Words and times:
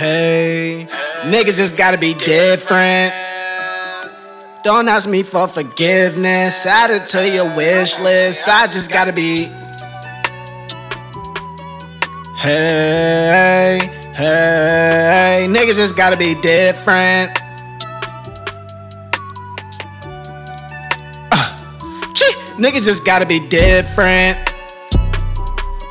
Hey, 0.00 0.88
niggas 1.24 1.58
just 1.58 1.76
gotta 1.76 1.98
be 1.98 2.14
different. 2.14 3.12
Don't 4.64 4.88
ask 4.88 5.06
me 5.06 5.22
for 5.22 5.46
forgiveness. 5.46 6.64
Add 6.64 6.90
it 6.90 7.06
to 7.10 7.28
your 7.28 7.54
wish 7.54 8.00
list. 8.00 8.48
I 8.48 8.66
just 8.66 8.90
gotta 8.90 9.12
be. 9.12 9.48
Hey, 12.34 13.78
hey, 14.14 15.46
niggas 15.50 15.76
just 15.76 15.98
gotta 15.98 16.16
be 16.16 16.34
different. 16.40 17.38
Uh, 21.30 21.56
gee, 22.14 22.32
niggas 22.56 22.84
just 22.84 23.04
gotta 23.04 23.26
be 23.26 23.46
different. 23.48 24.38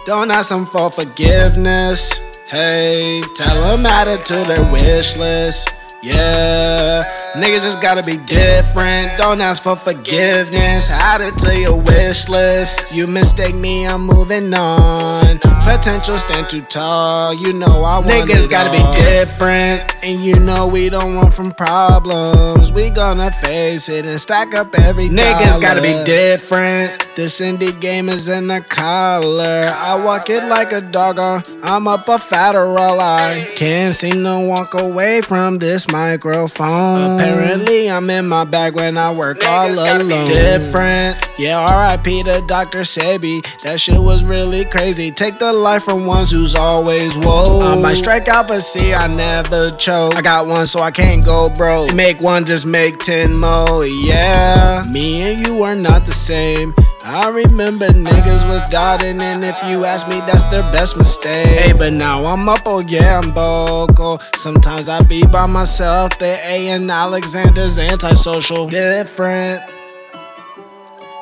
Don't 0.07 0.32
ask 0.32 0.50
them 0.50 0.65
for 0.65 0.89
forgiveness. 0.89 2.29
Hey, 2.49 3.21
tell 3.35 3.63
them 3.63 3.85
add 3.85 4.07
it 4.07 4.25
to 4.25 4.33
their 4.33 4.63
wish 4.71 5.15
list. 5.17 5.69
Yeah, 6.01 7.03
niggas 7.35 7.61
just 7.61 7.79
gotta 7.79 8.01
be 8.01 8.17
different. 8.17 9.15
Don't 9.19 9.39
ask 9.39 9.61
for 9.61 9.75
forgiveness. 9.75 10.89
Add 10.89 11.21
it 11.21 11.37
to 11.39 11.59
your 11.59 11.79
wish 11.79 12.27
list. 12.27 12.91
You 12.91 13.05
mistake 13.05 13.53
me, 13.53 13.85
I'm 13.85 14.01
moving 14.01 14.51
on. 14.51 15.37
Potential 15.63 16.17
stand 16.17 16.49
too 16.49 16.61
tall. 16.61 17.35
You 17.35 17.53
know 17.53 17.83
I 17.83 17.99
want 17.99 18.07
Niggas 18.09 18.50
gotta 18.50 18.75
all. 18.75 18.95
be 18.95 19.00
different, 19.01 20.03
and 20.03 20.25
you 20.25 20.39
know 20.39 20.67
we 20.67 20.89
don't 20.89 21.17
run 21.17 21.29
from 21.29 21.51
problems. 21.51 22.71
We 22.71 22.89
gonna 22.89 23.29
face 23.29 23.89
it 23.89 24.07
and 24.07 24.19
stack 24.19 24.55
up 24.55 24.73
every. 24.73 25.07
Niggas 25.09 25.59
dollar. 25.59 25.61
gotta 25.61 25.81
be 25.83 26.03
different. 26.03 27.08
This 27.19 27.41
indie 27.41 27.78
game 27.78 28.07
is 28.07 28.29
in 28.29 28.50
a 28.50 28.61
collar. 28.61 29.68
I 29.69 30.01
walk 30.01 30.29
it 30.29 30.41
like 30.46 30.71
a 30.71 30.79
dog. 30.79 31.19
Uh, 31.19 31.42
I'm 31.64 31.86
up 31.86 32.08
a 32.08 32.11
Adderall. 32.14 32.97
I 33.02 33.45
can't 33.56 33.94
seem 33.94 34.23
to 34.23 34.39
walk 34.39 34.73
away 34.73 35.20
from 35.20 35.58
this 35.58 35.92
microphone. 35.92 37.20
Apparently, 37.20 37.92
I'm 37.92 38.09
in 38.09 38.25
my 38.25 38.45
bag 38.45 38.75
when 38.78 38.97
I 38.97 39.14
work 39.14 39.45
all 39.45 39.67
alone. 39.70 40.08
Different. 40.08 41.17
Yeah, 41.38 41.92
RIP 41.92 42.23
to 42.23 42.42
Dr. 42.47 42.80
Sebi. 42.80 43.45
That 43.64 43.81
shit 43.81 44.00
was 44.00 44.23
really 44.23 44.64
crazy. 44.64 45.12
Take 45.12 45.40
the 45.40 45.52
life 45.52 45.84
from 45.84 46.06
ones 46.06 46.31
who's 46.31 46.56
always 46.56 47.17
woe. 47.17 47.59
I 47.62 47.81
might 47.81 47.95
strike 47.95 48.30
out, 48.30 48.47
but 48.47 48.62
see, 48.62 48.94
I 48.94 49.08
never 49.08 49.75
choke. 49.75 50.16
I 50.16 50.22
got 50.22 50.47
one, 50.47 50.66
so 50.67 50.80
I 50.80 50.92
can't 50.92 51.25
go 51.25 51.50
broke. 51.50 51.94
Make 51.94 52.22
one, 52.22 52.45
just 52.45 52.66
make 52.66 52.97
ten 53.00 53.38
more. 53.38 53.86
Yeah, 53.86 54.86
me 54.94 55.34
and 55.34 55.45
you 55.45 55.64
are 55.64 55.75
not 55.75 56.06
the 56.06 56.14
same. 56.14 56.73
I 57.12 57.28
remember 57.30 57.88
niggas 57.88 58.48
was 58.48 58.62
dotting, 58.70 59.20
and 59.20 59.44
if 59.44 59.58
you 59.68 59.84
ask 59.84 60.08
me, 60.08 60.20
that's 60.20 60.44
their 60.50 60.62
best 60.72 60.96
mistake. 60.96 61.48
Hey, 61.48 61.74
but 61.76 61.92
now 61.92 62.24
I'm 62.24 62.48
up, 62.48 62.60
oh 62.68 62.84
yeah, 62.88 63.20
I'm 63.20 63.32
vocal. 63.32 64.20
Sometimes 64.38 64.88
I 64.88 65.02
be 65.02 65.26
by 65.26 65.48
myself, 65.48 66.20
the 66.20 66.38
A 66.46 66.70
and 66.70 66.92
Alexander's 66.92 67.80
antisocial. 67.80 68.68
Different. 68.70 69.60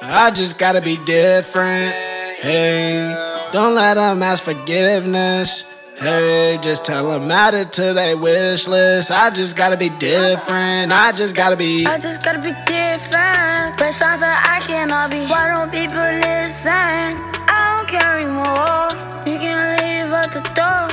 I 0.02 0.30
just 0.32 0.60
gotta 0.60 0.82
be 0.82 0.98
different. 1.06 1.94
Hey, 2.42 3.48
don't 3.54 3.74
let 3.74 3.94
them 3.94 4.22
ask 4.22 4.44
forgiveness. 4.44 5.77
Hey, 6.00 6.60
just 6.62 6.86
tell 6.86 7.10
them 7.10 7.32
it 7.32 7.74
to 7.74 7.92
their 7.94 8.16
wish 8.16 8.68
list. 8.68 9.10
I 9.10 9.32
just 9.32 9.58
gotta 9.58 9.76
be 9.76 9.90
different. 9.90 10.92
I 10.92 11.12
just 11.12 11.36
gotta 11.36 11.58
be. 11.58 11.88
I 11.88 11.98
just 11.98 12.24
gotta 12.24 12.38
be 12.38 12.54
different. 12.68 13.76
But 13.80 13.92
something 13.94 14.30
I 14.30 14.62
cannot 14.64 15.10
be. 15.10 15.26
Why 15.26 15.56
don't 15.56 15.72
people 15.72 15.98
listen? 15.98 16.72
I 16.72 17.78
don't 17.78 17.90
care 17.90 18.20
anymore. 18.20 18.90
You 19.26 19.40
can 19.40 19.58
leave 19.80 20.14
out 20.14 20.32
the 20.32 20.42
door. 20.54 20.88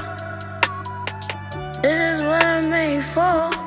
This 1.82 2.00
is 2.00 2.22
what 2.22 2.42
I'm 2.42 2.70
made 2.70 3.05
for. 3.05 3.63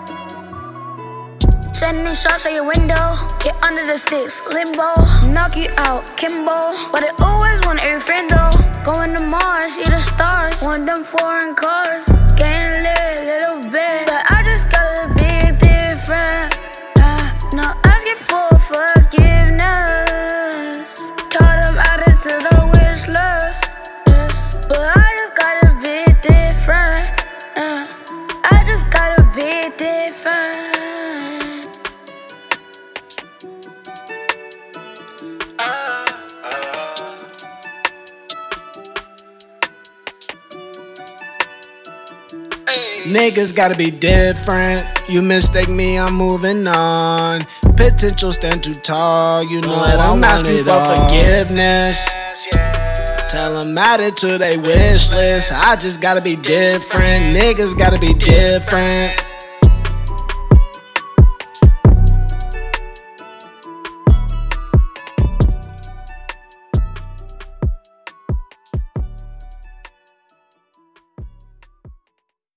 Sending 1.77 2.15
shots 2.15 2.47
at 2.47 2.53
your 2.53 2.65
window. 2.65 3.15
Get 3.37 3.53
under 3.63 3.85
the 3.85 3.99
sticks, 3.99 4.41
limbo. 4.51 4.95
Knock 5.31 5.55
you 5.55 5.69
out, 5.77 6.09
Kimbo. 6.17 6.73
But 6.91 7.03
I 7.05 7.11
always 7.21 7.61
want 7.67 7.85
every 7.85 7.99
friend 7.99 8.27
though. 8.27 8.49
Going 8.83 9.15
to 9.15 9.23
Mars, 9.23 9.75
see 9.75 9.83
the 9.83 9.99
stars. 9.99 10.59
Want 10.63 10.87
them 10.87 11.03
foreign 11.03 11.53
cars. 11.53 12.07
Getting 12.35 12.81
lit 12.81 13.21
a 13.21 13.25
little 13.29 13.61
bit. 13.71 14.07
But 14.09 14.25
I 14.25 14.41
just 14.41 14.71
gotta 14.71 15.13
be 15.21 15.53
different. 15.61 16.57
Uh, 16.97 17.29
not 17.53 17.77
asking 17.85 18.25
for 18.25 18.49
forgiveness. 18.57 19.69
Taught 21.29 21.61
them 21.61 21.77
added 21.77 22.17
to 22.25 22.41
the 22.41 22.57
wish 22.73 23.05
list. 23.05 23.77
Yes. 24.07 24.57
But 24.67 24.97
I 24.97 25.13
just 25.21 25.33
gotta 25.37 25.77
be 25.85 26.09
different. 26.25 27.05
Uh, 27.53 27.85
I 28.49 28.65
just 28.65 28.89
gotta 28.89 29.21
be 29.37 29.69
different. 29.77 30.56
Niggas 43.05 43.55
gotta 43.55 43.75
be 43.75 43.91
different. 43.91 44.85
You 45.07 45.21
mistake 45.21 45.69
me, 45.69 45.97
I'm 45.97 46.13
moving 46.13 46.67
on. 46.67 47.41
Potential 47.75 48.33
stand 48.33 48.63
too 48.63 48.73
tall. 48.73 49.43
You 49.43 49.61
know 49.61 49.75
that 49.85 49.99
I'm 49.99 50.23
asking 50.23 50.63
for 50.63 50.71
all. 50.71 51.07
forgiveness. 51.07 52.09
Tell 53.29 53.61
them 53.61 53.77
add 53.77 53.99
it 53.99 54.17
to 54.17 54.37
their 54.37 54.59
wish 54.59 55.11
list. 55.11 55.51
I 55.53 55.75
just 55.75 56.01
gotta 56.01 56.21
be 56.21 56.35
different. 56.35 57.35
Niggas 57.35 57.77
gotta 57.77 57.99
be 57.99 58.13
different. 58.13 59.26